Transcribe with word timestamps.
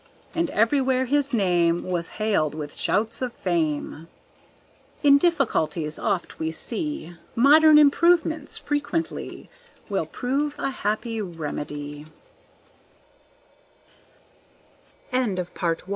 And 0.33 0.49
everywhere 0.49 1.05
his 1.05 1.31
name 1.31 1.83
Was 1.83 2.09
hailed 2.17 2.55
with 2.55 2.75
shouts 2.75 3.21
of 3.21 3.33
fame. 3.33 4.07
In 5.03 5.19
difficulties, 5.19 5.99
oft 5.99 6.39
we 6.39 6.51
see 6.51 7.15
Modern 7.35 7.77
improvements 7.77 8.57
frequently 8.57 9.47
Will 9.89 10.07
prove 10.07 10.55
a 10.57 10.71
happy 10.71 11.21
re 11.21 12.05